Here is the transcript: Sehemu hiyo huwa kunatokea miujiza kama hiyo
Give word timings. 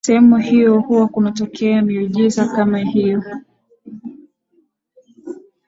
Sehemu 0.05 0.37
hiyo 0.37 0.79
huwa 0.81 1.07
kunatokea 1.07 1.81
miujiza 1.81 2.47
kama 2.47 2.79
hiyo 2.79 3.23